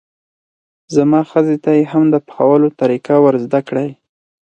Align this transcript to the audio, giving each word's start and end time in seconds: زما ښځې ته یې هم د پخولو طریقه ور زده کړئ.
زما 0.95 1.21
ښځې 1.31 1.57
ته 1.63 1.69
یې 1.77 1.83
هم 1.91 2.03
د 2.13 2.15
پخولو 2.27 2.67
طریقه 2.79 3.15
ور 3.23 3.35
زده 3.45 3.59
کړئ. 3.67 3.89